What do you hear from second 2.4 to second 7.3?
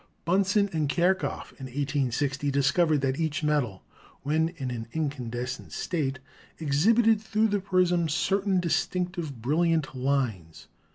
discovered that each metal when in an incandescent state exhibited